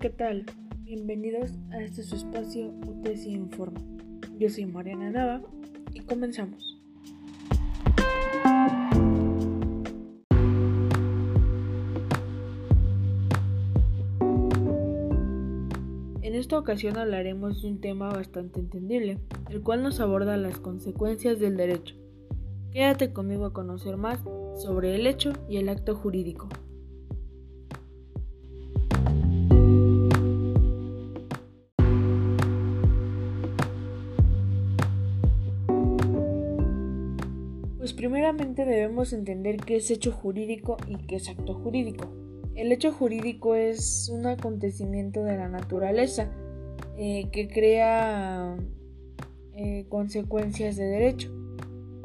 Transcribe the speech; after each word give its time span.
¿qué 0.00 0.10
tal? 0.10 0.44
Bienvenidos 0.84 1.50
a 1.72 1.82
este 1.82 2.04
su 2.04 2.14
espacio 2.14 2.68
UTC 2.68 3.26
Informa. 3.26 3.80
Yo 4.38 4.48
soy 4.48 4.64
Mariana 4.64 5.10
Nava 5.10 5.42
y 5.92 6.00
comenzamos. 6.00 6.80
En 16.22 16.34
esta 16.36 16.56
ocasión 16.56 16.96
hablaremos 16.96 17.62
de 17.62 17.68
un 17.68 17.80
tema 17.80 18.08
bastante 18.10 18.60
entendible, 18.60 19.18
el 19.50 19.62
cual 19.62 19.82
nos 19.82 19.98
aborda 19.98 20.36
las 20.36 20.60
consecuencias 20.60 21.40
del 21.40 21.56
derecho. 21.56 21.96
Quédate 22.70 23.12
conmigo 23.12 23.46
a 23.46 23.52
conocer 23.52 23.96
más 23.96 24.20
sobre 24.62 24.94
el 24.94 25.08
hecho 25.08 25.32
y 25.48 25.56
el 25.56 25.68
acto 25.68 25.96
jurídico. 25.96 26.48
Primeramente 37.98 38.64
debemos 38.64 39.12
entender 39.12 39.56
qué 39.56 39.74
es 39.74 39.90
hecho 39.90 40.12
jurídico 40.12 40.76
y 40.86 40.98
qué 41.08 41.16
es 41.16 41.28
acto 41.28 41.54
jurídico. 41.54 42.08
El 42.54 42.70
hecho 42.70 42.92
jurídico 42.92 43.56
es 43.56 44.08
un 44.08 44.24
acontecimiento 44.26 45.24
de 45.24 45.36
la 45.36 45.48
naturaleza 45.48 46.30
eh, 46.96 47.28
que 47.32 47.48
crea 47.48 48.56
eh, 49.56 49.86
consecuencias 49.88 50.76
de 50.76 50.84
derecho. 50.84 51.34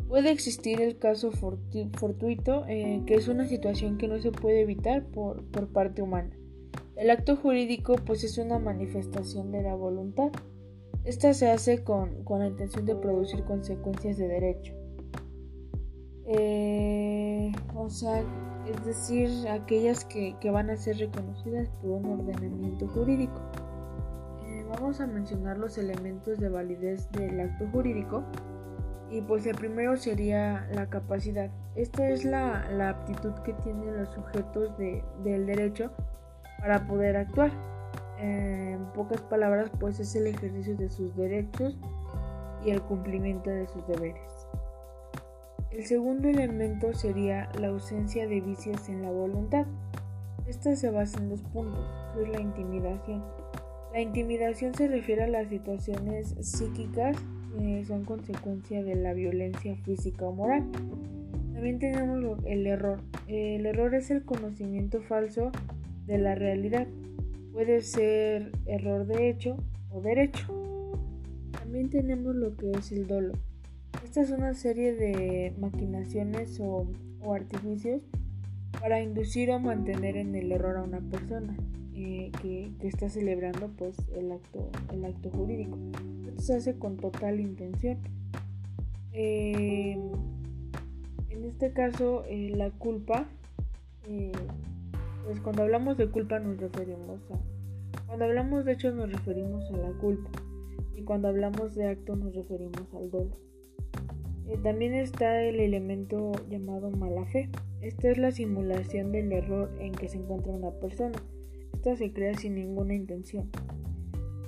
Puede 0.07 0.31
existir 0.31 0.81
el 0.81 0.97
caso 0.97 1.31
fortuito, 1.31 2.65
eh, 2.67 3.03
que 3.05 3.13
es 3.13 3.27
una 3.27 3.47
situación 3.47 3.99
que 3.99 4.07
no 4.07 4.19
se 4.19 4.31
puede 4.31 4.61
evitar 4.61 5.05
por, 5.05 5.43
parte 5.73 6.01
humana. 6.01 6.35
El 6.95 7.11
acto 7.11 7.35
jurídico 7.35 7.97
pues 8.03 8.23
es 8.23 8.39
una 8.39 8.57
manifestación 8.57 9.51
de 9.51 9.61
la 9.61 9.75
voluntad. 9.75 10.31
Esta 11.03 11.35
se 11.35 11.51
hace 11.51 11.83
con 11.83 12.23
la 12.27 12.47
intención 12.47 12.87
de 12.87 12.95
producir 12.95 13.43
consecuencias 13.43 14.17
de 14.17 14.27
derecho. 14.27 14.82
Eh, 16.27 17.51
o 17.75 17.89
sea, 17.89 18.23
es 18.65 18.85
decir, 18.85 19.47
aquellas 19.49 20.05
que, 20.05 20.35
van 20.51 20.69
a 20.69 20.77
ser 20.77 20.97
reconocidas 20.97 21.69
por 21.81 21.91
un 21.91 22.19
ordenamiento 22.19 22.87
jurídico. 22.87 23.39
Eh, 24.45 24.65
vamos 24.69 25.01
a 25.01 25.07
mencionar 25.07 25.57
los 25.57 25.77
elementos 25.77 26.39
de 26.39 26.49
validez 26.49 27.09
del 27.11 27.39
acto 27.39 27.67
jurídico 27.71 28.23
y 29.09 29.21
pues 29.21 29.45
el 29.45 29.55
primero 29.55 29.97
sería 29.97 30.67
la 30.73 30.89
capacidad. 30.89 31.49
Esta 31.75 32.09
es 32.09 32.25
la, 32.25 32.89
aptitud 32.89 33.33
que 33.43 33.53
tienen 33.53 33.97
los 33.97 34.09
sujetos 34.09 34.75
del 34.77 35.45
derecho 35.45 35.91
para 36.59 36.87
poder 36.87 37.17
actuar. 37.17 37.51
Eh, 38.19 38.71
en 38.73 38.85
pocas 38.93 39.21
palabras, 39.21 39.69
pues 39.79 39.99
es 39.99 40.15
el 40.15 40.27
ejercicio 40.27 40.75
de 40.77 40.89
sus 40.89 41.15
derechos 41.15 41.77
y 42.65 42.71
el 42.71 42.81
cumplimiento 42.81 43.49
de 43.49 43.67
sus 43.67 43.85
deberes. 43.87 44.42
El 45.73 45.85
segundo 45.85 46.27
elemento 46.29 46.93
sería 46.93 47.49
la 47.59 47.69
ausencia 47.69 48.27
de 48.27 48.41
vicios 48.41 48.89
en 48.89 49.01
la 49.01 49.09
voluntad. 49.09 49.65
Esta 50.45 50.75
se 50.75 50.91
basa 50.91 51.17
en 51.17 51.29
dos 51.29 51.41
puntos, 51.41 51.83
que 52.13 52.21
es 52.21 52.29
la 52.29 52.41
intimidación. 52.41 53.23
La 53.91 53.99
intimidación 53.99 54.75
se 54.75 54.87
refiere 54.87 55.23
a 55.23 55.27
las 55.27 55.49
situaciones 55.49 56.35
psíquicas 56.41 57.17
que 57.57 57.83
son 57.85 58.05
consecuencia 58.05 58.83
de 58.83 58.95
la 58.95 59.13
violencia 59.13 59.75
física 59.77 60.25
o 60.25 60.31
moral. 60.31 60.63
También 61.53 61.79
tenemos 61.79 62.37
el 62.45 62.67
error. 62.67 62.99
El 63.27 63.65
error 63.65 63.95
es 63.95 64.11
el 64.11 64.23
conocimiento 64.25 65.01
falso 65.01 65.51
de 66.05 66.19
la 66.19 66.35
realidad. 66.35 66.87
Puede 67.51 67.81
ser 67.81 68.51
error 68.67 69.07
de 69.07 69.27
hecho 69.27 69.57
o 69.89 70.01
derecho. 70.01 70.45
También 71.51 71.89
tenemos 71.89 72.35
lo 72.35 72.55
que 72.57 72.69
es 72.71 72.91
el 72.91 73.07
dolo. 73.07 73.33
Esta 74.03 74.21
es 74.21 74.31
una 74.31 74.53
serie 74.53 74.93
de 74.93 75.53
maquinaciones 75.57 76.59
o, 76.59 76.87
artificios 77.33 78.01
para 78.79 79.01
inducir 79.01 79.49
o 79.49 79.59
mantener 79.59 80.17
en 80.17 80.35
el 80.35 80.51
error 80.51 80.75
a 80.75 80.83
una 80.83 80.99
persona 80.99 81.55
eh, 81.95 82.29
que, 82.41 82.69
está 82.81 83.09
celebrando 83.09 83.69
pues 83.69 83.95
el 84.15 84.31
acto, 84.31 85.29
jurídico. 85.31 85.77
Esto 86.27 86.41
se 86.41 86.55
hace 86.55 86.77
con 86.77 86.97
total 86.97 87.39
intención. 87.39 87.97
Eh, 89.13 89.97
en 91.29 91.45
este 91.45 91.71
caso, 91.71 92.25
eh, 92.27 92.51
la 92.53 92.71
culpa, 92.71 93.25
pues 95.23 95.39
cuando 95.39 95.63
hablamos 95.63 95.97
de 95.97 96.09
culpa 96.09 96.39
nos 96.39 96.57
referimos 96.57 97.21
a... 97.31 97.39
Cuando 98.05 98.25
hablamos 98.25 98.65
de 98.65 98.73
hecho 98.73 98.91
nos 98.91 99.11
referimos 99.11 99.63
a 99.71 99.77
la 99.77 99.91
culpa 99.93 100.29
y 100.93 101.03
cuando 101.03 101.29
hablamos 101.29 101.73
de 101.73 101.87
acto 101.87 102.17
nos 102.17 102.35
referimos 102.35 102.93
al 102.93 103.09
dolo. 103.09 103.52
Eh, 104.47 104.57
también 104.61 104.93
está 104.93 105.41
el 105.43 105.59
elemento 105.59 106.31
llamado 106.49 106.91
mala 106.91 107.25
fe. 107.25 107.49
Esta 107.81 108.09
es 108.09 108.17
la 108.17 108.31
simulación 108.31 109.11
del 109.11 109.31
error 109.31 109.71
en 109.79 109.93
que 109.93 110.07
se 110.07 110.17
encuentra 110.17 110.51
una 110.51 110.71
persona. 110.71 111.17
Esta 111.73 111.95
se 111.95 112.11
crea 112.13 112.33
sin 112.35 112.55
ninguna 112.55 112.93
intención. 112.93 113.49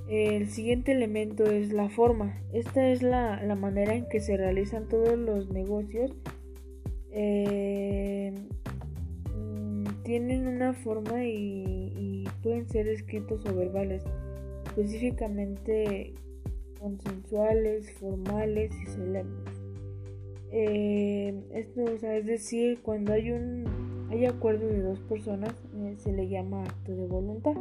El 0.08 0.50
siguiente 0.50 0.92
elemento 0.92 1.46
es 1.46 1.74
la 1.74 1.90
forma. 1.90 2.40
Esta 2.54 2.90
es 2.90 3.02
la, 3.02 3.42
manera 3.60 3.96
en 3.96 4.08
que 4.08 4.20
se 4.20 4.38
realizan 4.38 4.88
todos 4.88 5.18
los 5.18 5.50
negocios. 5.50 6.16
Eh, 7.12 8.34
mm, 9.36 10.04
tienen 10.04 10.48
una 10.48 10.74
forma 10.74 11.26
y, 11.26 12.26
pueden 12.44 12.70
ser 12.70 12.88
escritos 12.88 13.44
o 13.48 13.56
verbales, 13.56 14.04
específicamente 14.68 16.14
consensuales, 16.80 17.92
formales 17.94 18.72
y 18.84 18.86
solemnes. 18.86 19.55
Eh, 20.58 21.34
esto, 21.52 21.86
es 21.86 22.26
decir, 22.26 22.80
cuando 22.82 23.12
hay 23.12 23.30
un 23.30 24.08
hay 24.10 24.26
acuerdo 24.26 24.66
de 24.68 24.84
dos 24.84 25.02
personas, 25.02 25.54
eh, 25.76 25.96
se 25.98 26.14
le 26.14 26.30
llama 26.30 26.64
acto 26.64 26.96
de 26.96 27.06
voluntad. 27.08 27.52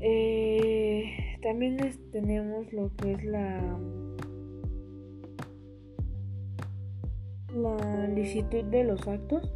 Eh, 0.00 1.12
también 1.42 1.76
tenemos 2.10 2.72
lo 2.72 2.90
que 2.96 3.12
es 3.12 3.22
la 3.22 3.78
la 7.54 8.06
licitud 8.06 8.64
de 8.64 8.84
los 8.84 9.06
actos. 9.06 9.52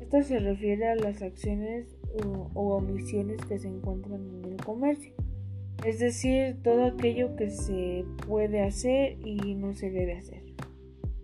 Esta 0.00 0.22
se 0.22 0.38
refiere 0.38 0.88
a 0.88 0.94
las 0.94 1.20
acciones 1.20 1.94
o 2.54 2.74
omisiones 2.74 3.38
que 3.44 3.58
se 3.58 3.68
encuentran 3.68 4.26
en 4.30 4.52
el 4.52 4.56
comercio 4.64 5.12
es 5.84 6.00
decir, 6.00 6.60
todo 6.62 6.86
aquello 6.86 7.36
que 7.36 7.50
se 7.50 8.04
puede 8.26 8.62
hacer 8.62 9.18
y 9.24 9.54
no 9.54 9.74
se 9.74 9.90
debe 9.90 10.18
hacer 10.18 10.42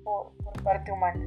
por, 0.05 0.33
parte 0.63 0.93
humana. 0.93 1.27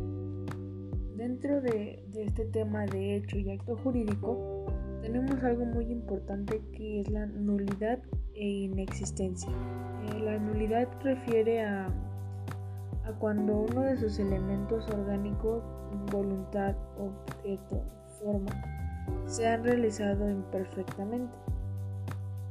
Dentro 1.15 1.61
de, 1.61 2.05
este 2.15 2.45
tema 2.45 2.85
de 2.85 3.15
hecho 3.15 3.37
y 3.37 3.51
acto 3.51 3.75
jurídico, 3.77 4.65
tenemos 5.01 5.43
algo 5.43 5.65
muy 5.65 5.85
importante 5.91 6.61
que 6.71 7.01
es 7.01 7.09
la 7.09 7.25
nulidad 7.25 7.99
e 8.33 8.47
inexistencia. 8.47 9.49
Eh, 9.49 10.19
la 10.19 10.37
nulidad 10.37 10.87
refiere 11.03 11.63
a, 11.63 11.87
a 11.87 13.11
cuando 13.19 13.61
uno 13.61 13.81
de 13.81 13.97
sus 13.97 14.19
elementos 14.19 14.87
orgánicos, 14.89 15.63
voluntad, 16.11 16.75
objeto, 16.97 17.83
forma, 18.19 18.51
se 19.25 19.47
han 19.47 19.63
realizado 19.63 20.29
imperfectamente. 20.29 21.33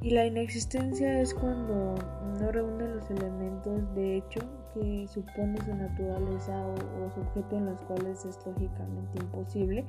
Y 0.06 0.11
la 0.11 0.25
inexistencia 0.25 1.21
es 1.21 1.34
cuando 1.34 1.97
no 2.39 2.53
reúne 2.53 2.87
los 2.94 3.11
elementos 3.11 3.93
de 3.97 4.19
hecho 4.19 4.39
que 4.72 5.05
supone 5.09 5.59
su 5.65 5.75
naturaleza 5.75 6.65
o, 6.65 7.11
su 7.12 7.22
objeto 7.22 7.56
en 7.56 7.67
los 7.67 7.81
cuales 7.83 8.25
es 8.25 8.38
lógicamente 8.47 9.19
imposible 9.19 9.85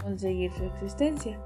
conseguir 0.00 0.52
su 0.52 0.62
existencia. 0.66 1.40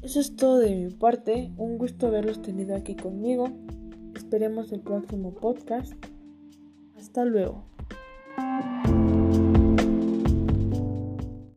Eso 0.00 0.20
es 0.20 0.34
todo 0.34 0.60
de 0.60 0.74
mi 0.74 0.90
parte. 0.94 1.52
Un 1.58 1.76
gusto 1.76 2.06
haberlos 2.06 2.40
tenido 2.40 2.74
aquí 2.74 2.96
conmigo. 2.96 3.50
Esperemos 4.14 4.72
el 4.72 4.80
próximo 4.80 5.34
podcast. 5.34 5.92
Hasta 6.96 7.24
luego. 7.24 7.64